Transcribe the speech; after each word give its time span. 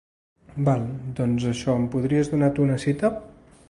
Val, 0.69 0.85
doncs 1.19 1.47
això 1.51 1.77
em 1.81 1.87
podries 1.97 2.35
donar 2.35 2.53
tu 2.59 2.69
una 2.69 2.83
cita? 2.89 3.17